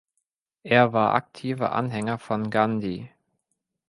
[0.63, 3.11] Er war aktiver Anhänger von Gandhi.